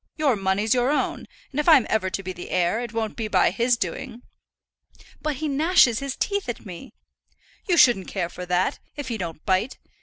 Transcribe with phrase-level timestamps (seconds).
[0.17, 3.27] Your money's your own; and if I'm ever to be the heir, it won't be
[3.27, 4.23] by his doing."
[5.21, 6.95] "But he gnashes his teeth at me."
[7.67, 9.77] "You shouldn't care for that, if he don't bite.